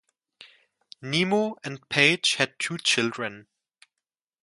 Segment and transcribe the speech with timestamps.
[1.03, 3.45] Nemo and Page had two children.